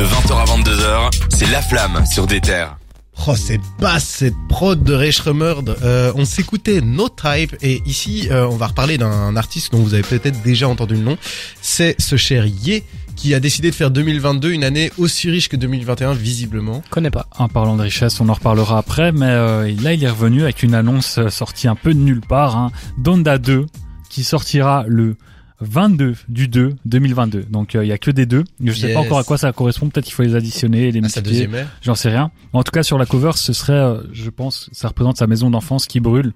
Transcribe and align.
De 0.00 0.04
20h 0.06 0.32
à 0.32 0.44
22h, 0.46 1.10
c'est 1.28 1.50
La 1.50 1.60
Flamme 1.60 2.06
sur 2.06 2.26
des 2.26 2.40
terres. 2.40 2.78
Oh, 3.26 3.36
c'est 3.36 3.60
basse 3.78 4.06
cette 4.06 4.32
prod 4.48 4.82
de 4.82 4.94
Ray 4.94 5.12
Schremerd. 5.12 5.76
Euh, 5.82 6.10
on 6.14 6.24
s'écoutait 6.24 6.80
No 6.80 7.10
Type 7.10 7.54
et 7.60 7.82
ici 7.84 8.28
euh, 8.30 8.46
on 8.46 8.56
va 8.56 8.68
reparler 8.68 8.96
d'un 8.96 9.36
artiste 9.36 9.72
dont 9.72 9.80
vous 9.80 9.92
avez 9.92 10.02
peut-être 10.02 10.40
déjà 10.40 10.70
entendu 10.70 10.94
le 10.94 11.02
nom. 11.02 11.18
C'est 11.60 12.00
ce 12.00 12.16
cher 12.16 12.46
Ye 12.46 12.82
qui 13.14 13.34
a 13.34 13.40
décidé 13.40 13.70
de 13.70 13.74
faire 13.74 13.90
2022 13.90 14.52
une 14.52 14.64
année 14.64 14.90
aussi 14.96 15.28
riche 15.28 15.50
que 15.50 15.56
2021 15.56 16.14
visiblement. 16.14 16.82
Connais 16.88 17.10
pas. 17.10 17.26
En 17.36 17.48
parlant 17.48 17.76
de 17.76 17.82
richesse, 17.82 18.22
on 18.22 18.30
en 18.30 18.32
reparlera 18.32 18.78
après, 18.78 19.12
mais 19.12 19.28
euh, 19.28 19.70
là 19.82 19.92
il 19.92 20.02
est 20.02 20.08
revenu 20.08 20.44
avec 20.44 20.62
une 20.62 20.74
annonce 20.74 21.18
euh, 21.18 21.28
sortie 21.28 21.68
un 21.68 21.76
peu 21.76 21.92
de 21.92 22.00
nulle 22.00 22.22
part. 22.22 22.56
Hein. 22.56 22.72
Donda 22.96 23.36
2 23.36 23.66
qui 24.08 24.24
sortira 24.24 24.86
le 24.88 25.16
22 25.60 26.14
du 26.28 26.48
2 26.48 26.74
2022. 26.84 27.44
Donc 27.50 27.74
euh, 27.74 27.84
il 27.84 27.88
y 27.88 27.92
a 27.92 27.98
que 27.98 28.10
des 28.10 28.26
deux. 28.26 28.44
Je 28.64 28.72
sais 28.72 28.86
Yes. 28.88 28.94
pas 28.94 29.00
encore 29.00 29.18
à 29.18 29.24
quoi 29.24 29.38
ça 29.38 29.52
correspond. 29.52 29.88
Peut-être 29.88 30.04
qu'il 30.06 30.14
faut 30.14 30.22
les 30.22 30.34
additionner, 30.34 30.90
les 30.90 31.00
sa 31.08 31.20
multiplier. 31.20 31.48
J'en 31.82 31.94
sais 31.94 32.08
rien. 32.10 32.30
En 32.52 32.62
tout 32.62 32.72
cas 32.72 32.82
sur 32.82 32.98
la 32.98 33.06
cover, 33.06 33.32
ce 33.36 33.52
serait, 33.52 33.72
euh, 33.72 34.00
je 34.12 34.30
pense, 34.30 34.68
ça 34.72 34.88
représente 34.88 35.16
sa 35.18 35.26
maison 35.26 35.50
d'enfance 35.50 35.86
qui 35.86 36.00
brûle. 36.00 36.32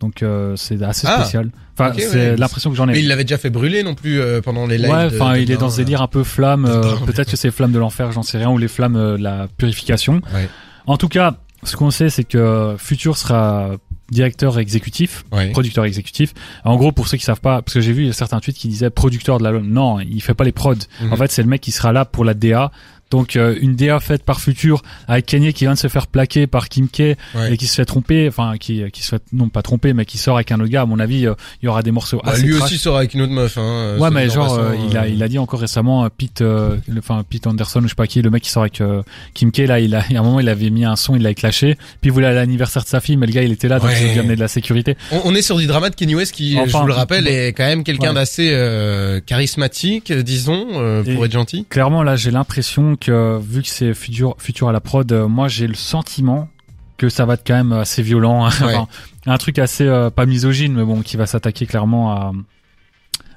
Donc 0.00 0.22
euh, 0.22 0.54
c'est 0.56 0.80
assez 0.82 1.06
Ah. 1.08 1.20
spécial. 1.20 1.50
Enfin, 1.76 1.92
c'est 1.96 2.30
ouais. 2.32 2.36
l'impression 2.36 2.70
que 2.70 2.76
j'en 2.76 2.88
ai. 2.88 2.92
Mais 2.92 3.00
il 3.00 3.08
l'avait 3.08 3.24
déjà 3.24 3.38
fait 3.38 3.50
brûler 3.50 3.82
non 3.82 3.94
plus 3.94 4.20
euh, 4.20 4.40
pendant 4.40 4.66
les 4.66 4.78
lives. 4.78 4.90
Ouais, 4.90 5.06
enfin, 5.12 5.36
il 5.36 5.50
est 5.50 5.56
dans 5.56 5.70
ce 5.70 5.80
euh. 5.80 5.84
délire 5.84 6.02
un 6.02 6.06
peu 6.08 6.22
flamme. 6.24 6.64
euh, 6.66 6.94
Peut-être 7.06 7.30
que 7.30 7.36
c'est 7.36 7.50
flamme 7.50 7.72
de 7.72 7.78
l'enfer, 7.78 8.12
j'en 8.12 8.22
sais 8.22 8.38
rien, 8.38 8.50
ou 8.50 8.58
les 8.58 8.68
flammes 8.68 8.94
de 8.94 9.22
la 9.22 9.48
purification. 9.56 10.20
Ouais. 10.34 10.48
En 10.86 10.96
tout 10.96 11.08
cas, 11.08 11.36
ce 11.64 11.76
qu'on 11.76 11.90
sait, 11.90 12.10
c'est 12.10 12.24
que 12.24 12.76
Future 12.78 13.16
sera 13.18 13.70
directeur 14.10 14.58
exécutif, 14.58 15.24
producteur 15.52 15.84
exécutif. 15.84 16.32
En 16.64 16.76
gros, 16.76 16.92
pour 16.92 17.08
ceux 17.08 17.16
qui 17.18 17.24
savent 17.24 17.40
pas, 17.40 17.62
parce 17.62 17.74
que 17.74 17.80
j'ai 17.80 17.92
vu 17.92 18.12
certains 18.12 18.40
tweets 18.40 18.56
qui 18.56 18.68
disaient 18.68 18.90
producteur 18.90 19.38
de 19.38 19.44
l'album. 19.44 19.68
Non, 19.68 20.00
il 20.00 20.20
fait 20.22 20.34
pas 20.34 20.44
les 20.44 20.52
prods. 20.52 20.74
Mhm. 21.00 21.12
En 21.12 21.16
fait, 21.16 21.30
c'est 21.30 21.42
le 21.42 21.48
mec 21.48 21.60
qui 21.60 21.72
sera 21.72 21.92
là 21.92 22.04
pour 22.04 22.24
la 22.24 22.34
DA. 22.34 22.70
Donc 23.10 23.36
euh, 23.36 23.56
une 23.60 23.74
DA 23.74 24.00
faite 24.00 24.22
par 24.22 24.40
Future 24.40 24.82
avec 25.06 25.26
Kanye 25.26 25.52
qui 25.52 25.64
vient 25.64 25.74
de 25.74 25.78
se 25.78 25.88
faire 25.88 26.06
plaquer 26.06 26.46
par 26.46 26.68
Kim 26.68 26.88
K 26.88 26.98
Ouais. 27.34 27.52
et 27.52 27.56
qui 27.56 27.66
se 27.66 27.74
fait 27.74 27.84
tromper, 27.84 28.28
enfin 28.28 28.54
qui 28.58 28.82
qui 28.92 29.02
se 29.02 29.08
fait 29.10 29.22
non 29.32 29.48
pas 29.48 29.62
tromper 29.62 29.92
mais 29.94 30.04
qui 30.04 30.18
sort 30.18 30.36
avec 30.36 30.52
un 30.52 30.60
autre 30.60 30.68
gars. 30.70 30.82
À 30.82 30.86
mon 30.86 30.98
avis, 30.98 31.26
euh, 31.26 31.34
il 31.62 31.66
y 31.66 31.68
aura 31.68 31.82
des 31.82 31.90
morceaux 31.90 32.20
Bah, 32.24 32.32
assez 32.32 32.42
lui 32.42 32.54
trash. 32.56 32.64
aussi 32.70 32.78
sera 32.78 32.98
avec 32.98 33.14
une 33.14 33.22
autre 33.22 33.32
meuf. 33.32 33.56
Hein, 33.58 33.62
euh, 33.62 33.98
Ouais, 33.98 34.10
mais 34.10 34.28
genre, 34.28 34.54
euh, 34.58 34.74
il 34.90 34.96
a, 34.96 35.02
euh, 35.04 35.08
il 35.08 35.22
a 35.22 35.28
dit 35.28 35.38
encore 35.38 35.60
récemment, 35.60 36.04
euh, 36.04 36.08
Pete, 36.16 36.42
euh, 36.42 36.76
enfin 36.98 37.24
Pete 37.28 37.46
Anderson 37.46 37.80
ou 37.80 37.84
je 37.84 37.88
sais 37.88 37.94
pas 37.94 38.06
qui, 38.06 38.20
le 38.22 38.30
mec 38.30 38.42
qui 38.42 38.50
sort 38.50 38.62
avec 38.62 38.80
euh, 38.80 39.02
Kim 39.34 39.52
K, 39.52 39.58
là, 39.60 39.80
il 39.80 39.94
a, 39.94 40.04
il 40.10 40.14
y 40.14 40.16
a 40.16 40.20
un 40.20 40.22
moment, 40.22 40.40
il 40.40 40.48
avait 40.48 40.70
mis 40.70 40.84
un 40.84 40.96
son, 40.96 41.16
il 41.16 41.22
l'avait 41.22 41.34
clashé, 41.34 41.76
puis 42.00 42.10
il 42.10 42.12
voulait 42.12 42.26
à 42.26 42.32
l'anniversaire 42.32 42.82
de 42.82 42.88
sa 42.88 43.00
fille, 43.00 43.16
mais 43.16 43.26
le 43.26 43.32
gars, 43.32 43.42
il 43.42 43.52
était 43.52 43.68
là, 43.68 43.78
donc 43.78 43.88
Ouais. 43.88 43.96
il 44.02 44.12
lui 44.12 44.18
amenait 44.20 44.36
de 44.36 44.40
la 44.40 44.48
sécurité. 44.48 44.96
On, 45.12 45.20
on 45.26 45.34
est 45.34 45.42
sur 45.42 45.56
du 45.56 45.66
drama 45.66 45.88
de 45.90 45.94
Kanye 45.94 46.14
West 46.14 46.34
qui, 46.34 46.52
je 46.66 46.76
vous 46.76 46.86
le 46.86 46.92
rappelle, 46.92 47.26
est 47.26 47.48
quand 47.54 47.64
même 47.66 47.84
quelqu'un 47.84 48.08
Ouais. 48.08 48.14
d'assez 48.14 48.50
euh, 48.52 49.20
charismatique, 49.24 50.12
disons, 50.12 50.66
euh, 50.74 51.02
pour 51.02 51.22
Et- 51.22 51.26
être 51.26 51.32
gentil. 51.32 51.64
Clairement, 51.70 52.02
là, 52.02 52.16
j'ai 52.16 52.30
l'impression 52.30 52.96
que, 53.00 53.38
vu 53.38 53.62
que 53.62 53.68
c'est 53.68 53.94
futur, 53.94 54.34
futur 54.38 54.68
à 54.68 54.72
la 54.72 54.80
prod, 54.80 55.10
euh, 55.12 55.28
moi, 55.28 55.48
j'ai 55.48 55.66
le 55.66 55.74
sentiment 55.74 56.48
que 56.96 57.08
ça 57.08 57.24
va 57.26 57.34
être 57.34 57.46
quand 57.46 57.54
même 57.54 57.72
assez 57.72 58.02
violent, 58.02 58.46
hein. 58.46 58.50
Ouais. 58.62 58.74
Enfin, 58.74 58.88
un 59.26 59.38
truc 59.38 59.58
assez, 59.58 59.86
euh, 59.86 60.10
pas 60.10 60.26
misogyne, 60.26 60.74
mais 60.74 60.84
bon, 60.84 61.02
qui 61.02 61.16
va 61.16 61.26
s'attaquer 61.26 61.66
clairement 61.66 62.10
à, 62.12 62.32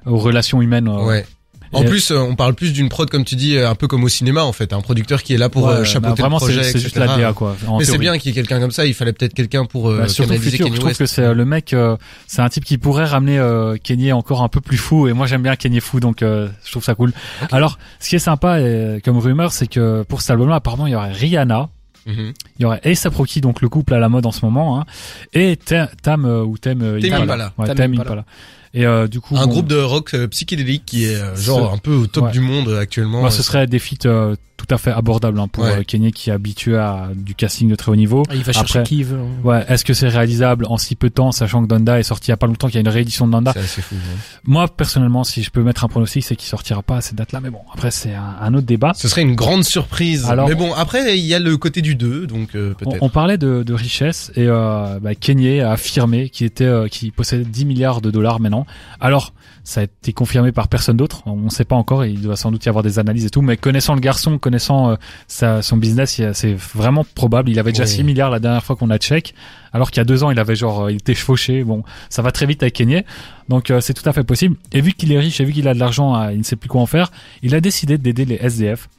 aux 0.05 0.17
relations 0.17 0.61
humaines. 0.61 0.87
euh, 0.87 1.05
Ouais. 1.05 1.25
En 1.73 1.83
Et- 1.83 1.85
plus, 1.85 2.11
euh, 2.11 2.17
on 2.19 2.35
parle 2.35 2.53
plus 2.53 2.73
d'une 2.73 2.89
prod, 2.89 3.09
comme 3.09 3.23
tu 3.23 3.35
dis, 3.35 3.55
euh, 3.55 3.69
un 3.69 3.75
peu 3.75 3.87
comme 3.87 4.03
au 4.03 4.09
cinéma, 4.09 4.43
en 4.43 4.51
fait. 4.51 4.73
Un 4.73 4.81
producteur 4.81 5.23
qui 5.23 5.33
est 5.33 5.37
là 5.37 5.47
pour 5.49 5.63
Ouais, 5.65 5.73
euh, 5.73 5.77
bah, 5.79 5.83
chapeauter 5.85 6.21
vraiment, 6.21 6.37
le 6.37 6.41
projet, 6.45 6.63
c'est 6.63 6.79
juste 6.79 6.97
la 6.97 7.07
DA, 7.15 7.33
quoi. 7.33 7.55
en 7.67 7.77
Mais 7.79 7.85
c'est 7.85 7.97
bien 7.97 8.17
qu'il 8.17 8.29
y 8.29 8.31
ait 8.31 8.35
quelqu'un 8.35 8.59
comme 8.59 8.71
ça. 8.71 8.85
Il 8.85 8.93
fallait 8.93 9.13
peut-être 9.13 9.33
quelqu'un 9.33 9.65
pour 9.65 9.89
euh, 9.89 9.99
Bah, 9.99 10.07
surtout 10.09 10.29
canaliser 10.31 10.51
futur, 10.51 10.65
Kanye 10.65 10.75
je 10.75 10.79
trouve 10.81 10.89
West. 10.89 10.99
que 10.99 11.05
c'est 11.05 11.33
le 11.33 11.45
mec, 11.45 11.73
euh, 11.73 11.95
c'est 12.27 12.41
un 12.41 12.49
type 12.49 12.65
qui 12.65 12.77
pourrait 12.77 13.05
ramener 13.05 13.39
euh, 13.39 13.77
Kanye 13.81 14.11
encore 14.11 14.41
un 14.43 14.49
peu 14.49 14.59
plus 14.61 14.77
fou. 14.77 15.07
Et 15.07 15.13
moi 15.13 15.27
j'aime 15.27 15.43
bien 15.43 15.55
Kanye 15.55 15.79
fou, 15.79 15.99
donc 16.01 16.21
euh, 16.21 16.49
je 16.65 16.71
trouve 16.71 16.83
ça 16.83 16.93
cool. 16.95 17.13
Alors, 17.51 17.77
ce 17.99 18.09
qui 18.09 18.15
est 18.15 18.19
sympa 18.19 18.57
euh, 18.57 18.99
comme 19.03 19.17
rumeur, 19.17 19.51
c'est 19.53 19.67
que 19.67 20.03
pour 20.03 20.21
cet 20.21 20.31
album-là, 20.31 20.55
apparemment, 20.55 20.87
il 20.87 20.91
y 20.91 20.95
aurait 20.95 21.11
Rihanna, 21.13 21.69
Mhm. 22.07 22.33
il 22.57 22.61
y 22.63 22.65
aurait 22.65 22.81
A$AP 22.83 23.15
Rocky, 23.15 23.41
donc 23.41 23.61
le 23.61 23.69
couple 23.69 23.93
à 23.93 23.99
la 23.99 24.09
mode 24.09 24.25
en 24.25 24.31
ce 24.31 24.43
moment, 24.43 24.79
hein, 24.79 24.85
et 25.33 25.55
Tam, 25.55 25.87
Tam 26.01 26.25
ou 26.25 26.57
Tam 26.57 26.79
Tame 26.79 26.95
Impala. 26.97 27.21
Impala. 27.23 27.53
Ouais, 27.59 27.69
Impala. 27.69 28.01
Impala. 28.01 28.25
Et 28.73 28.85
euh, 28.85 29.07
du 29.07 29.19
coup, 29.19 29.35
Un 29.37 29.45
bon, 29.47 29.51
groupe 29.51 29.67
de 29.67 29.75
rock 29.81 30.13
euh, 30.13 30.27
psychédélique 30.27 30.83
qui 30.85 31.03
est 31.05 31.15
euh, 31.15 31.35
genre 31.35 31.73
un 31.73 31.77
peu 31.77 31.93
au 31.93 32.07
top 32.07 32.25
Ouais. 32.25 32.31
du 32.31 32.39
monde 32.39 32.69
actuellement. 32.79 33.19
moi, 33.19 33.29
ce 33.31 33.43
serait 33.43 33.67
des 33.67 33.79
feats 33.79 34.05
euh, 34.05 34.35
tout 34.55 34.67
à 34.69 34.77
fait 34.77 34.91
abordables 34.91 35.39
hein, 35.39 35.47
pour 35.49 35.63
Ouais. 35.65 35.79
euh, 35.79 35.83
Kanye 35.83 36.11
qui 36.13 36.29
est 36.29 36.33
habitué 36.33 36.77
à 36.77 37.09
du 37.13 37.33
casting 37.35 37.67
de 37.67 37.75
très 37.75 37.91
haut 37.91 37.95
niveau. 37.97 38.23
Il 38.33 38.43
va 38.43 38.53
chercher 38.53 38.79
Après- 38.79 38.87
qui 38.87 38.99
il 38.99 39.05
veut. 39.05 39.19
Ouais, 39.43 39.65
est-ce 39.67 39.83
que 39.83 39.93
c'est 39.93 40.07
réalisable 40.07 40.65
en 40.69 40.77
si 40.77 40.95
peu 40.95 41.09
de 41.09 41.13
temps, 41.15 41.31
sachant 41.33 41.63
que 41.63 41.67
Donda 41.67 41.99
est 41.99 42.03
sorti 42.03 42.27
il 42.27 42.31
y 42.31 42.33
a 42.33 42.37
pas 42.37 42.47
longtemps, 42.47 42.67
qu'il 42.67 42.75
y 42.75 42.77
a 42.77 42.81
une 42.81 42.87
réédition 42.87 43.25
de 43.27 43.31
Donda? 43.33 43.51
C'est 43.53 43.59
assez 43.59 43.81
fou. 43.81 43.95
hein. 43.97 44.17
Moi, 44.45 44.67
personnellement, 44.69 45.23
si 45.25 45.41
je 45.43 45.49
peux 45.49 45.63
mettre 45.63 45.83
un 45.83 45.87
pronostic, 45.89 46.23
c'est 46.23 46.35
qu'il 46.37 46.47
sortira 46.47 46.81
pas 46.83 46.97
à 46.97 47.01
cette 47.01 47.15
date-là. 47.15 47.41
Mais 47.41 47.49
bon, 47.49 47.59
après, 47.73 47.91
c'est 47.91 48.13
un, 48.13 48.35
un 48.39 48.53
autre 48.53 48.67
débat. 48.67 48.93
Ce 48.95 49.07
serait 49.09 49.23
une 49.23 49.35
grande 49.35 49.65
surprise. 49.65 50.25
Alors- 50.29 50.47
Mais 50.47 50.55
bon, 50.55 50.73
après, 50.75 51.17
il 51.17 51.25
y 51.25 51.33
a 51.33 51.39
le 51.39 51.57
côté 51.57 51.81
du 51.81 51.95
2, 51.95 52.27
donc 52.27 52.55
euh, 52.55 52.73
On, 52.81 52.85
peut-être. 52.85 53.03
on 53.03 53.09
parlait 53.09 53.37
de, 53.39 53.63
de 53.63 53.73
richesse 53.73 54.31
et 54.37 54.45
euh, 54.47 54.99
bah, 55.01 55.15
Kanye 55.15 55.59
a 55.59 55.71
affirmé 55.71 56.29
qu'il 56.29 56.45
était, 56.47 56.63
euh, 56.65 56.87
qu'il 56.87 57.11
possédait 57.11 57.43
10 57.43 57.65
milliards 57.65 57.99
de 57.99 58.11
dollars 58.11 58.39
maintenant. 58.39 58.60
Alors, 58.99 59.33
ça 59.63 59.81
a 59.81 59.83
été 59.83 60.13
confirmé 60.13 60.51
par 60.51 60.67
personne 60.67 60.97
d'autre. 60.97 61.21
On 61.25 61.35
ne 61.35 61.49
sait 61.49 61.65
pas 61.65 61.75
encore. 61.75 62.05
Il 62.05 62.21
doit 62.21 62.35
sans 62.35 62.51
doute 62.51 62.65
y 62.65 62.69
avoir 62.69 62.83
des 62.83 62.99
analyses 62.99 63.25
et 63.25 63.29
tout. 63.29 63.41
Mais 63.41 63.57
connaissant 63.57 63.93
le 63.93 63.99
garçon, 64.01 64.37
connaissant 64.37 64.91
euh, 64.91 64.95
sa, 65.27 65.61
son 65.61 65.77
business, 65.77 66.21
c'est 66.33 66.53
vraiment 66.53 67.05
probable. 67.15 67.49
Il 67.49 67.59
avait 67.59 67.71
déjà 67.71 67.83
Oui. 67.83 67.89
6 67.89 68.03
milliards 68.03 68.29
la 68.31 68.39
dernière 68.39 68.63
fois 68.63 68.75
qu'on 68.75 68.89
a 68.89 68.97
check. 68.97 69.33
Alors 69.73 69.91
qu'il 69.91 69.99
y 69.99 70.01
a 70.01 70.05
deux 70.05 70.23
ans, 70.23 70.31
il 70.31 70.39
avait 70.39 70.55
genre, 70.55 70.85
euh, 70.85 70.91
il 70.91 70.97
était 70.97 71.13
chevauché. 71.13 71.63
Bon, 71.63 71.83
ça 72.09 72.21
va 72.21 72.31
très 72.31 72.45
vite 72.45 72.63
avec 72.63 72.73
Kanye. 72.73 73.03
Donc 73.49 73.69
euh, 73.69 73.81
c'est 73.81 73.93
tout 73.93 74.07
à 74.09 74.13
fait 74.13 74.23
possible. 74.23 74.55
Et 74.71 74.81
vu 74.81 74.93
qu'il 74.93 75.11
est 75.11 75.19
riche 75.19 75.39
et 75.41 75.45
vu 75.45 75.53
qu'il 75.53 75.67
a 75.67 75.73
de 75.73 75.79
l'argent, 75.79 76.29
il 76.29 76.39
ne 76.39 76.43
sait 76.43 76.55
plus 76.55 76.69
quoi 76.69 76.81
en 76.81 76.85
faire. 76.85 77.11
Il 77.43 77.53
a 77.55 77.61
décidé 77.61 77.97
d'aider 77.97 78.25
les 78.25 78.35
SDF. 78.35 78.89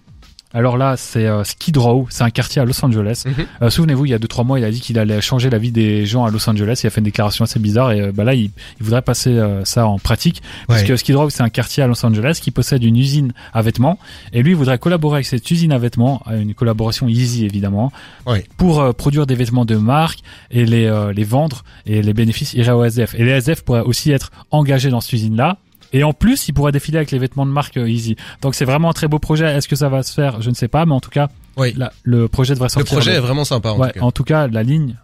Alors 0.54 0.76
là, 0.76 0.96
c'est 0.96 1.26
euh, 1.26 1.44
Skid 1.44 1.76
Row, 1.76 2.06
c'est 2.10 2.24
un 2.24 2.30
quartier 2.30 2.60
à 2.60 2.64
Los 2.64 2.84
Angeles. 2.84 3.24
Mhm. 3.26 3.46
Euh, 3.62 3.70
Souvenez-vous, 3.70 4.06
il 4.06 4.10
y 4.10 4.14
a 4.14 4.18
deux 4.18 4.28
trois 4.28 4.44
mois, 4.44 4.58
il 4.58 4.64
a 4.64 4.70
dit 4.70 4.80
qu'il 4.80 4.98
allait 4.98 5.20
changer 5.20 5.48
la 5.50 5.58
vie 5.58 5.72
des 5.72 6.04
gens 6.06 6.24
à 6.24 6.30
Los 6.30 6.48
Angeles. 6.48 6.80
Il 6.82 6.86
a 6.86 6.90
fait 6.90 7.00
une 7.00 7.04
déclaration 7.04 7.44
assez 7.44 7.58
bizarre 7.58 7.92
et 7.92 8.00
euh, 8.00 8.12
bah 8.12 8.24
là, 8.24 8.34
il, 8.34 8.50
il 8.78 8.84
voudrait 8.84 9.02
passer 9.02 9.30
euh, 9.30 9.64
ça 9.64 9.86
en 9.86 9.98
pratique 9.98 10.42
parce 10.68 10.82
Ouais. 10.82 10.86
que 10.88 10.96
Skid 10.96 11.16
Row, 11.16 11.30
c'est 11.30 11.42
un 11.42 11.48
quartier 11.48 11.82
à 11.82 11.86
Los 11.86 12.04
Angeles 12.04 12.38
qui 12.42 12.50
possède 12.50 12.82
une 12.84 12.96
usine 12.96 13.32
à 13.54 13.62
vêtements 13.62 13.98
et 14.32 14.42
lui 14.42 14.50
il 14.52 14.56
voudrait 14.56 14.78
collaborer 14.78 15.16
avec 15.16 15.26
cette 15.26 15.50
usine 15.50 15.72
à 15.72 15.78
vêtements, 15.78 16.22
une 16.30 16.54
collaboration 16.54 17.08
easy 17.08 17.44
évidemment, 17.44 17.90
Ouais. 18.26 18.44
pour 18.56 18.80
euh, 18.80 18.92
produire 18.92 19.26
des 19.26 19.34
vêtements 19.34 19.64
de 19.64 19.76
marque 19.76 20.20
et 20.50 20.66
les 20.66 20.86
euh, 20.86 21.12
les 21.12 21.24
vendre 21.24 21.64
et 21.86 22.02
les 22.02 22.12
bénéfices 22.12 22.52
iraient 22.54 22.72
aux 22.72 22.84
SDF. 22.84 23.14
Et 23.14 23.24
les 23.24 23.32
SDF 23.32 23.62
pourraient 23.62 23.80
aussi 23.80 24.10
être 24.10 24.30
engagés 24.50 24.90
dans 24.90 25.00
cette 25.00 25.12
usine 25.14 25.36
là. 25.36 25.56
Et 25.92 26.04
en 26.04 26.12
plus, 26.12 26.48
il 26.48 26.52
pourrait 26.54 26.72
défiler 26.72 26.96
avec 26.98 27.10
les 27.10 27.18
vêtements 27.18 27.46
de 27.46 27.50
marque 27.50 27.76
euh, 27.76 27.88
Easy. 27.88 28.16
Donc 28.40 28.54
c'est 28.54 28.64
vraiment 28.64 28.90
un 28.90 28.92
très 28.94 29.08
beau 29.08 29.18
projet. 29.18 29.46
Est-ce 29.46 29.68
que 29.68 29.76
ça 29.76 29.88
va 29.88 30.02
se 30.02 30.12
faire? 30.12 30.40
Je 30.42 30.50
ne 30.50 30.54
sais 30.54 30.68
pas, 30.68 30.86
mais 30.86 30.92
en 30.94 31.00
tout 31.00 31.10
cas, 31.10 31.28
Oui. 31.56 31.74
la- 31.76 31.92
le 32.02 32.28
projet 32.28 32.54
devrait 32.54 32.66
Le 32.66 32.70
sortir. 32.70 32.96
projet 32.96 33.10
le- 33.12 33.16
est 33.18 33.20
vraiment 33.20 33.44
sympa, 33.44 33.70
en 33.70 33.78
ouais, 33.78 33.88
tout 33.92 33.98
cas. 34.00 34.04
en 34.04 34.10
tout 34.12 34.24
cas, 34.24 34.46
la 34.48 34.62
ligne 34.62 34.96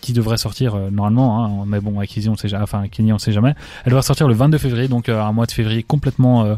qui 0.00 0.12
devrait 0.12 0.36
sortir 0.38 0.74
euh, 0.74 0.90
normalement, 0.90 1.44
hein, 1.62 1.64
mais 1.66 1.80
bon, 1.80 1.98
avec 1.98 2.16
Easy, 2.16 2.28
on 2.28 2.36
sait 2.36 2.48
jamais, 2.48 2.64
enfin, 2.64 2.88
Kenny, 2.88 3.12
on 3.12 3.18
sait 3.18 3.32
jamais. 3.32 3.54
Elle 3.84 3.90
devrait 3.90 4.02
sortir 4.02 4.26
le 4.26 4.34
22 4.34 4.58
février, 4.58 4.88
donc 4.88 5.08
euh, 5.08 5.20
un 5.22 5.32
mois 5.32 5.46
de 5.46 5.52
février 5.52 5.82
complètement 5.84 6.44
euh, 6.44 6.54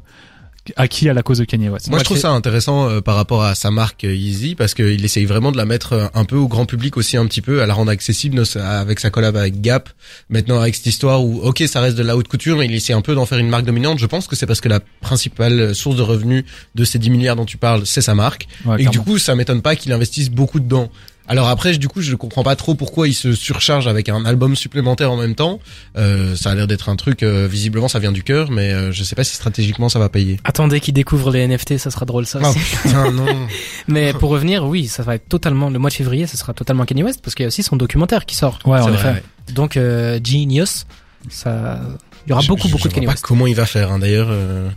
acquis 0.76 1.08
à 1.08 1.14
la 1.14 1.22
cause 1.22 1.38
de 1.38 1.44
Kanye 1.44 1.68
West. 1.68 1.88
Moi, 1.88 1.98
je 1.98 2.04
trouve 2.04 2.18
ça 2.18 2.30
intéressant 2.30 2.88
euh, 2.88 3.00
par 3.00 3.16
rapport 3.16 3.42
à 3.42 3.54
sa 3.54 3.70
marque 3.70 4.04
euh, 4.04 4.14
Yeezy 4.14 4.54
parce 4.54 4.74
qu'il 4.74 5.04
essaye 5.04 5.24
vraiment 5.24 5.52
de 5.52 5.56
la 5.56 5.66
mettre 5.66 5.92
euh, 5.92 6.06
un 6.14 6.24
peu 6.24 6.36
au 6.36 6.48
grand 6.48 6.66
public 6.66 6.96
aussi 6.96 7.16
un 7.16 7.26
petit 7.26 7.42
peu, 7.42 7.62
à 7.62 7.66
la 7.66 7.74
rendre 7.74 7.90
accessible 7.90 8.42
avec 8.56 9.00
sa 9.00 9.10
collab 9.10 9.36
avec 9.36 9.60
Gap. 9.60 9.90
Maintenant, 10.28 10.60
avec 10.60 10.74
cette 10.74 10.86
histoire 10.86 11.24
où, 11.24 11.40
ok, 11.42 11.62
ça 11.66 11.80
reste 11.80 11.96
de 11.96 12.02
la 12.02 12.16
haute 12.16 12.28
couture, 12.28 12.56
mais 12.58 12.66
il 12.66 12.74
essaie 12.74 12.92
un 12.92 13.02
peu 13.02 13.14
d'en 13.14 13.26
faire 13.26 13.38
une 13.38 13.48
marque 13.48 13.64
dominante. 13.64 13.98
Je 13.98 14.06
pense 14.06 14.26
que 14.26 14.36
c'est 14.36 14.46
parce 14.46 14.60
que 14.60 14.68
la 14.68 14.80
principale 15.00 15.74
source 15.74 15.96
de 15.96 16.02
revenus 16.02 16.44
de 16.74 16.84
ces 16.84 16.98
10 16.98 17.10
milliards 17.10 17.36
dont 17.36 17.44
tu 17.44 17.56
parles, 17.56 17.86
c'est 17.86 18.00
sa 18.00 18.14
marque. 18.14 18.48
Ouais, 18.64 18.82
et 18.82 18.86
que 18.86 18.90
du 18.90 19.00
coup, 19.00 19.18
ça 19.18 19.34
m'étonne 19.34 19.62
pas 19.62 19.76
qu'il 19.76 19.92
investisse 19.92 20.30
beaucoup 20.30 20.60
dedans. 20.60 20.90
Alors 21.26 21.48
après, 21.48 21.76
du 21.78 21.88
coup, 21.88 22.02
je 22.02 22.14
comprends 22.16 22.42
pas 22.42 22.54
trop 22.56 22.74
pourquoi 22.74 23.08
il 23.08 23.14
se 23.14 23.32
surcharge 23.32 23.86
avec 23.86 24.08
un 24.08 24.24
album 24.26 24.54
supplémentaire 24.56 25.10
en 25.10 25.16
même 25.16 25.34
temps. 25.34 25.58
Euh, 25.96 26.36
ça 26.36 26.50
a 26.50 26.54
l'air 26.54 26.66
d'être 26.66 26.88
un 26.90 26.96
truc, 26.96 27.22
euh, 27.22 27.46
visiblement, 27.50 27.88
ça 27.88 27.98
vient 27.98 28.12
du 28.12 28.22
cœur, 28.22 28.50
mais 28.50 28.72
euh, 28.72 28.92
je 28.92 29.02
sais 29.04 29.14
pas 29.14 29.24
si 29.24 29.34
stratégiquement 29.34 29.88
ça 29.88 29.98
va 29.98 30.08
payer. 30.10 30.38
Attendez 30.44 30.80
qu'il 30.80 30.92
découvre 30.94 31.30
les 31.30 31.46
NFT, 31.48 31.78
ça 31.78 31.90
sera 31.90 32.04
drôle 32.04 32.26
ça 32.26 32.40
Oh 32.42 32.48
aussi. 32.48 32.58
putain, 32.82 33.10
non. 33.10 33.26
Mais 33.88 34.12
pour 34.12 34.30
revenir, 34.30 34.64
oui, 34.66 34.86
ça 34.86 35.02
va 35.02 35.14
être 35.14 35.28
totalement 35.28 35.70
le 35.70 35.78
mois 35.78 35.90
de 35.90 35.94
février, 35.94 36.26
ça 36.26 36.36
sera 36.36 36.52
totalement 36.52 36.84
Kanye 36.84 37.02
West 37.04 37.20
parce 37.22 37.34
qu'il 37.34 37.44
y 37.44 37.46
a 37.46 37.48
aussi 37.48 37.62
son 37.62 37.76
documentaire 37.76 38.26
qui 38.26 38.36
sort. 38.36 38.58
Ouais, 38.66 38.78
en 38.80 38.84
C'est 38.88 38.94
effet. 38.94 39.10
vrai. 39.10 39.22
Donc 39.54 39.76
euh, 39.76 40.18
Genius, 40.22 40.84
ça, 41.30 41.80
il 42.26 42.30
y 42.30 42.32
aura 42.32 42.42
Je- 42.42 42.48
beaucoup 42.48 42.68
je- 42.68 42.72
beaucoup 42.72 42.84
je 42.84 42.88
de 42.88 42.94
Kanye 42.94 43.06
vois 43.06 43.12
West. 43.14 43.22
pas 43.22 43.28
comment 43.28 43.46
il 43.46 43.54
va 43.54 43.66
faire, 43.66 43.90
hein, 43.92 43.98
d'ailleurs. 43.98 44.28
euh. 44.30 44.68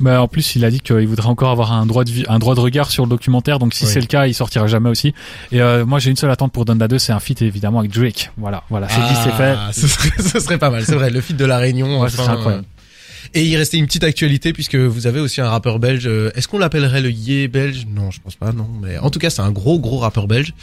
Bah, 0.00 0.20
en 0.20 0.28
plus, 0.28 0.56
il 0.56 0.64
a 0.64 0.70
dit 0.70 0.80
qu'il 0.80 1.06
voudrait 1.06 1.28
encore 1.28 1.50
avoir 1.50 1.72
un 1.72 1.86
droit 1.86 2.04
de 2.04 2.10
vie, 2.10 2.24
un 2.28 2.38
droit 2.38 2.54
de 2.54 2.60
regard 2.60 2.90
sur 2.90 3.04
le 3.04 3.10
documentaire. 3.10 3.58
Donc, 3.58 3.72
si 3.74 3.84
Oui. 3.84 3.90
c'est 3.92 4.00
le 4.00 4.06
cas, 4.06 4.26
il 4.26 4.34
sortira 4.34 4.66
jamais 4.66 4.90
aussi. 4.90 5.14
Et 5.52 5.60
euh, 5.62 5.86
moi, 5.86 5.98
j'ai 5.98 6.10
une 6.10 6.16
seule 6.16 6.30
attente 6.30 6.52
pour 6.52 6.64
Donda 6.64 6.86
2, 6.88 6.98
c'est 6.98 7.12
un 7.12 7.20
feat 7.20 7.40
évidemment 7.42 7.78
avec 7.78 7.90
Drake. 7.92 8.30
Voilà, 8.36 8.62
voilà. 8.70 8.88
C'est 8.88 9.00
dit, 9.00 9.20
c'est 9.24 9.32
fait. 9.32 9.54
Ah, 9.58 9.70
Ce 9.72 9.86
serait, 9.88 10.10
ce 10.22 10.38
serait 10.40 10.58
pas 10.58 10.70
mal, 10.70 10.84
c'est 10.84 10.94
vrai. 10.96 11.10
Le 11.10 11.20
feat 11.20 11.36
de 11.36 11.44
la 11.44 11.58
Réunion. 11.58 12.00
Ouais, 12.00 12.08
ce 12.10 12.14
enfin, 12.16 12.24
serait 12.24 12.34
incroyable. 12.36 12.64
euh. 12.64 12.72
Et 13.34 13.44
il 13.44 13.56
restait 13.56 13.76
une 13.78 13.86
petite 13.86 14.04
actualité 14.04 14.52
puisque 14.52 14.76
vous 14.76 15.06
avez 15.08 15.18
aussi 15.20 15.40
un 15.40 15.48
rappeur 15.48 15.78
belge. 15.80 16.06
euh, 16.06 16.30
Est-ce 16.36 16.46
qu'on 16.46 16.58
l'appellerait 16.58 17.00
le 17.00 17.10
Yé 17.10 17.48
belge? 17.48 17.86
Non, 17.92 18.10
je 18.12 18.20
pense 18.20 18.36
pas, 18.36 18.52
non. 18.52 18.68
Mais 18.82 18.98
en 18.98 19.10
tout 19.10 19.18
cas, 19.18 19.30
c'est 19.30 19.42
un 19.42 19.50
gros, 19.50 19.80
gros 19.80 19.98
rappeur 19.98 20.28
belge. 20.28 20.54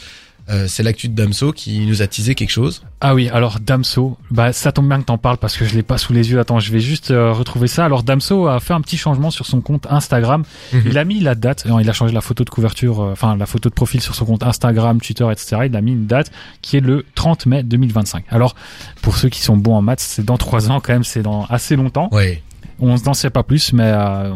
Euh, 0.50 0.66
c'est 0.68 0.82
l'actu 0.82 1.08
de 1.08 1.14
Damso 1.14 1.52
qui 1.52 1.86
nous 1.86 2.02
a 2.02 2.06
teasé 2.06 2.34
quelque 2.34 2.50
chose. 2.50 2.82
Ah 3.00 3.14
oui, 3.14 3.30
alors 3.30 3.60
Damso, 3.60 4.18
bah 4.30 4.52
ça 4.52 4.72
tombe 4.72 4.88
bien 4.88 5.00
que 5.00 5.06
t'en 5.06 5.16
parles 5.16 5.38
parce 5.38 5.56
que 5.56 5.64
je 5.64 5.74
l'ai 5.74 5.82
pas 5.82 5.96
sous 5.96 6.12
les 6.12 6.30
yeux. 6.30 6.38
Attends, 6.38 6.60
je 6.60 6.70
vais 6.70 6.80
juste 6.80 7.10
euh, 7.10 7.32
retrouver 7.32 7.66
ça. 7.66 7.84
Alors 7.84 8.02
Damso 8.02 8.46
a 8.46 8.60
fait 8.60 8.74
un 8.74 8.82
petit 8.82 8.98
changement 8.98 9.30
sur 9.30 9.46
son 9.46 9.62
compte 9.62 9.86
Instagram. 9.88 10.44
Mhm. 10.72 10.82
Il 10.86 10.98
a 10.98 11.04
mis 11.04 11.20
la 11.20 11.34
date, 11.34 11.64
non, 11.64 11.78
il 11.80 11.88
a 11.88 11.94
changé 11.94 12.12
la 12.12 12.20
photo 12.20 12.44
de 12.44 12.50
couverture, 12.50 13.00
euh, 13.00 13.12
enfin 13.12 13.36
la 13.36 13.46
photo 13.46 13.70
de 13.70 13.74
profil 13.74 14.02
sur 14.02 14.14
son 14.14 14.26
compte 14.26 14.42
Instagram, 14.42 15.00
Twitter, 15.00 15.26
etc. 15.32 15.62
Il 15.66 15.76
a 15.76 15.80
mis 15.80 15.92
une 15.92 16.06
date 16.06 16.30
qui 16.60 16.76
est 16.76 16.80
le 16.80 17.06
30 17.14 17.46
mai 17.46 17.62
2025. 17.62 18.24
Alors 18.28 18.54
pour 19.00 19.16
ceux 19.16 19.30
qui 19.30 19.40
sont 19.40 19.56
bons 19.56 19.76
en 19.76 19.82
maths, 19.82 20.00
c'est 20.00 20.24
dans 20.24 20.36
trois 20.36 20.70
ans 20.70 20.80
quand 20.80 20.92
même, 20.92 21.04
c'est 21.04 21.22
dans 21.22 21.46
assez 21.46 21.74
longtemps. 21.76 22.10
Ouais. 22.12 22.42
On 22.86 22.96
n'en 23.06 23.14
sait 23.14 23.30
pas 23.30 23.42
plus, 23.42 23.72
mais 23.72 23.84
euh, 23.94 24.30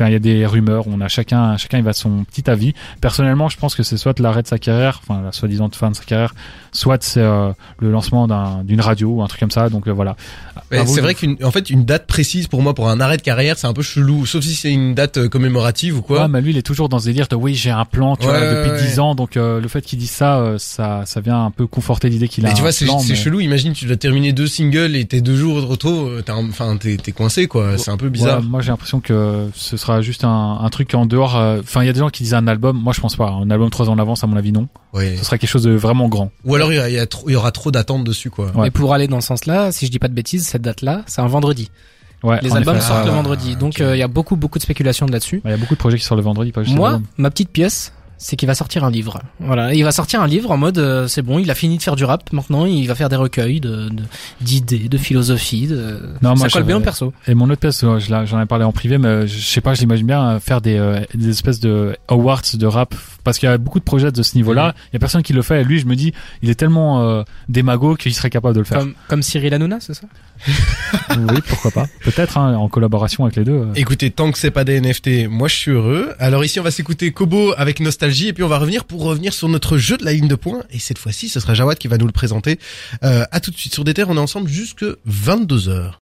il 0.00 0.12
y 0.12 0.14
a 0.14 0.18
des 0.18 0.44
rumeurs. 0.46 0.84
On 0.88 1.00
a 1.00 1.08
chacun, 1.08 1.56
chacun 1.56 1.78
il 1.78 1.84
va 1.84 1.92
son 1.92 2.24
petit 2.24 2.50
avis. 2.50 2.74
Personnellement, 3.00 3.48
je 3.48 3.56
pense 3.56 3.74
que 3.74 3.82
c'est 3.82 3.96
soit 3.96 4.18
l'arrêt 4.18 4.42
de 4.42 4.48
sa 4.48 4.58
carrière, 4.58 5.00
enfin 5.06 5.22
la 5.22 5.30
soi-disant 5.32 5.68
fin 5.72 5.90
de 5.90 5.96
sa 5.96 6.02
carrière, 6.04 6.34
soit 6.72 7.02
c'est 7.02 7.20
euh, 7.20 7.52
le 7.78 7.90
lancement 7.92 8.26
d'un- 8.26 8.64
d'une 8.64 8.80
radio 8.80 9.10
ou 9.10 9.22
un 9.22 9.26
truc 9.28 9.40
comme 9.40 9.50
ça. 9.52 9.68
Donc 9.68 9.86
euh, 9.86 9.92
voilà. 9.92 10.16
C'est 10.72 11.00
vrai 11.00 11.14
qu'une 11.14 11.36
en 11.44 11.50
fait 11.50 11.70
une 11.70 11.84
date 11.84 12.06
précise 12.06 12.46
pour 12.48 12.62
moi 12.62 12.74
pour 12.74 12.88
un 12.88 13.00
arrêt 13.00 13.16
de 13.16 13.22
carrière 13.22 13.58
c'est 13.58 13.66
un 13.66 13.72
peu 13.72 13.82
chelou 13.82 14.24
sauf 14.26 14.42
si 14.44 14.54
c'est 14.54 14.72
une 14.72 14.94
date 14.94 15.28
commémorative 15.28 15.98
ou 15.98 16.02
quoi. 16.02 16.22
Ouais, 16.22 16.28
mais 16.28 16.40
lui, 16.40 16.50
il 16.50 16.56
est 16.58 16.62
toujours 16.62 16.88
dans 16.88 16.98
ce 16.98 17.04
délire 17.06 17.28
de 17.28 17.36
oui, 17.36 17.54
j'ai 17.54 17.70
un 17.70 17.84
plan, 17.84 18.16
tu 18.16 18.26
Ouais, 18.26 18.32
vois, 18.38 18.54
depuis 18.66 18.70
ouais, 18.82 18.86
10 18.88 19.00
ans. 19.00 19.14
Donc 19.14 19.36
euh, 19.36 19.60
le 19.60 19.68
fait 19.68 19.82
qu'il 19.82 19.98
dise 19.98 20.10
ça, 20.10 20.38
euh, 20.38 20.58
ça, 20.58 21.02
ça 21.06 21.20
vient 21.20 21.44
un 21.44 21.50
peu 21.50 21.66
conforter 21.66 22.08
l'idée 22.08 22.28
qu'il 22.28 22.46
a 22.46 22.52
tu 22.52 22.62
vois, 22.62 22.72
c'est 22.72 22.86
mais- 22.86 23.14
chelou. 23.14 23.40
Imagine, 23.40 23.72
tu 23.72 23.84
dois 23.86 23.96
terminer 23.96 24.32
deux 24.32 24.46
singles 24.46 24.96
et 24.96 25.04
tes 25.04 25.20
deux 25.20 25.36
jours 25.36 25.60
de 25.60 25.66
retour, 25.66 26.10
t'es, 26.24 26.32
enfin, 26.32 26.76
t'es 26.76 27.12
coincé, 27.12 27.46
quoi. 27.46 27.59
C'est 27.78 27.90
un 27.90 27.96
peu 27.96 28.08
bizarre. 28.08 28.40
Ouais, 28.40 28.46
moi, 28.46 28.60
j'ai 28.60 28.70
l'impression 28.70 29.00
que 29.00 29.48
ce 29.54 29.76
sera 29.76 30.00
juste 30.02 30.24
un, 30.24 30.58
un 30.60 30.68
truc 30.68 30.94
en 30.94 31.06
dehors. 31.06 31.36
euh, 31.36 31.60
Enfin, 31.60 31.82
il 31.82 31.86
y 31.86 31.90
a 31.90 31.92
des 31.92 31.98
gens 32.00 32.10
qui 32.10 32.22
disent 32.22 32.34
un 32.34 32.46
album. 32.46 32.78
Moi, 32.78 32.92
je 32.94 33.00
pense 33.00 33.16
pas. 33.16 33.28
Un 33.30 33.50
album 33.50 33.70
trois 33.70 33.88
ans 33.88 33.92
en 33.94 33.98
avance, 33.98 34.22
à 34.24 34.26
mon 34.26 34.36
avis, 34.36 34.52
non. 34.52 34.68
Ce 34.94 35.24
sera 35.24 35.38
quelque 35.38 35.50
chose 35.50 35.62
de 35.62 35.72
vraiment 35.72 36.08
grand. 36.08 36.30
Ou 36.44 36.54
alors, 36.54 36.72
il 36.72 36.76
y, 36.76 36.78
a- 36.80 36.88
il 36.88 36.94
y, 36.94 36.98
a 36.98 37.06
trop- 37.06 37.28
il 37.28 37.32
y 37.32 37.36
aura 37.36 37.52
trop 37.52 37.70
d'attentes 37.70 38.04
dessus, 38.04 38.30
quoi. 38.30 38.50
Ouais. 38.54 38.68
Et 38.68 38.70
pour 38.70 38.92
aller 38.94 39.06
dans 39.08 39.20
ce 39.20 39.28
sens-là, 39.28 39.72
si 39.72 39.86
je 39.86 39.90
dis 39.90 39.98
pas 39.98 40.08
de 40.08 40.14
bêtises, 40.14 40.46
cette 40.46 40.62
date-là, 40.62 41.02
c'est 41.06 41.20
un 41.20 41.26
vendredi. 41.26 41.70
Ouais. 42.22 42.38
Les 42.42 42.54
albums 42.54 42.76
effet. 42.76 42.84
sortent 42.86 43.06
le 43.06 43.12
Ah, 43.12 43.14
vendredi. 43.14 43.56
Donc 43.56 43.74
ok. 43.76 43.80
euh, 43.80 43.96
il 43.96 43.98
y 43.98 44.02
a 44.02 44.08
beaucoup 44.08 44.36
beaucoup 44.36 44.58
de 44.58 44.62
spéculations 44.62 45.06
là-dessus. 45.06 45.40
Il 45.44 45.50
y 45.50 45.54
a 45.54 45.56
beaucoup 45.56 45.72
de 45.74 45.78
projets 45.78 45.96
qui 45.96 46.04
sortent 46.04 46.18
le 46.20 46.24
vendredi, 46.24 46.52
pas 46.52 46.62
juste 46.62 46.76
Moi, 46.76 47.00
ma 47.16 47.30
petite 47.30 47.48
pièce, 47.48 47.94
c'est 48.22 48.36
qu'il 48.36 48.46
va 48.46 48.54
sortir 48.54 48.84
un 48.84 48.90
livre. 48.90 49.18
Voilà, 49.40 49.72
il 49.72 49.82
va 49.82 49.92
sortir 49.92 50.20
un 50.20 50.26
livre 50.26 50.50
en 50.50 50.58
mode 50.58 50.76
euh, 50.78 51.08
c'est 51.08 51.22
bon, 51.22 51.38
il 51.38 51.50
a 51.50 51.54
fini 51.54 51.78
de 51.78 51.82
faire 51.82 51.96
du 51.96 52.04
rap. 52.04 52.30
Maintenant, 52.32 52.66
il 52.66 52.86
va 52.86 52.94
faire 52.94 53.08
des 53.08 53.16
recueils 53.16 53.60
de 53.60 53.88
de- 53.88 54.02
d'idées, 54.42 54.88
de, 54.90 54.98
philosophie. 54.98 55.66
De... 55.66 56.00
Non, 56.20 56.34
moi, 56.36 56.48
ça 56.48 56.48
colle 56.50 56.64
bien 56.64 56.76
au 56.76 56.80
perso. 56.80 57.14
Et 57.26 57.34
mon 57.34 57.48
autre 57.48 57.66
euh, 57.66 57.98
l'ai- 57.98 58.26
j'en 58.26 58.40
ai 58.40 58.44
parlé 58.46 58.64
en 58.64 58.72
privé, 58.72 58.98
mais 58.98 59.26
je 59.26 59.38
sais 59.40 59.62
pas, 59.62 59.72
je 59.72 59.80
l'imagine 59.80 60.06
bien 60.06 60.22
euh, 60.32 60.38
faire 60.40 60.60
des, 60.60 60.76
euh, 60.76 61.00
des 61.14 61.30
espèces 61.30 61.60
de 61.60 61.96
awards 62.08 62.42
de 62.52 62.66
rap, 62.66 62.94
parce 63.24 63.38
qu'il 63.38 63.48
y 63.48 63.52
a 63.52 63.56
beaucoup 63.56 63.78
de 63.78 63.84
projets 63.84 64.12
de 64.12 64.22
ce 64.22 64.36
niveau-là. 64.36 64.74
Il 64.90 64.94
y 64.94 64.96
a 64.96 65.00
personne 65.00 65.22
qui 65.22 65.32
le 65.32 65.40
fait. 65.42 65.62
Et 65.62 65.64
lui, 65.64 65.78
je 65.80 65.86
me 65.86 65.96
dis, 65.96 66.12
il 66.42 66.50
est 66.50 66.54
tellement 66.54 67.02
euh, 67.02 67.22
démago 67.48 67.94
qu'il 67.96 68.12
serait 68.14 68.28
capable 68.30 68.54
de 68.54 68.60
le 68.60 68.66
faire. 68.66 68.78
Comme 68.80 68.94
comme 69.08 69.22
Cyril 69.22 69.54
Hanouna, 69.54 69.78
c'est 69.80 69.94
ça? 69.94 70.06
Oui, 71.10 71.40
pourquoi 71.48 71.70
pas. 71.70 71.86
Peut-être 72.02 72.38
hein, 72.38 72.54
en 72.54 72.68
collaboration 72.68 73.24
avec 73.24 73.36
les 73.36 73.44
deux. 73.44 73.52
euh. 73.52 73.72
Écoutez, 73.74 74.10
tant 74.10 74.30
que 74.30 74.38
c'est 74.38 74.50
pas 74.50 74.64
des 74.64 74.80
NFT, 74.80 75.28
moi 75.28 75.48
je 75.48 75.54
suis 75.56 75.70
heureux. 75.72 76.14
Alors 76.18 76.44
ici, 76.44 76.60
on 76.60 76.62
va 76.62 76.70
s'écouter 76.70 77.10
Kobo 77.12 77.52
avec 77.56 77.80
nostalgie 77.80 78.09
et 78.10 78.32
puis 78.32 78.42
on 78.42 78.48
va 78.48 78.58
revenir 78.58 78.84
pour 78.84 79.02
revenir 79.02 79.32
sur 79.32 79.48
notre 79.48 79.78
jeu 79.78 79.96
de 79.96 80.04
la 80.04 80.12
ligne 80.12 80.28
de 80.28 80.34
points. 80.34 80.62
Et 80.70 80.78
cette 80.78 80.98
fois-ci, 80.98 81.28
ce 81.28 81.40
sera 81.40 81.54
Jawad 81.54 81.78
qui 81.78 81.88
va 81.88 81.98
nous 81.98 82.06
le 82.06 82.12
présenter. 82.12 82.58
Euh, 83.02 83.24
à 83.30 83.40
tout 83.40 83.50
de 83.50 83.56
suite 83.56 83.74
sur 83.74 83.84
des 83.84 83.94
terres, 83.94 84.08
on 84.10 84.16
est 84.16 84.20
ensemble 84.20 84.48
jusque 84.48 84.84
22 85.04 85.56
h 85.70 85.92